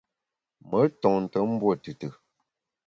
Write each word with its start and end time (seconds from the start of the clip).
Me 0.69 0.79
ntonte 0.89 1.39
mbuo 1.51 1.71
tùtù. 1.83 2.07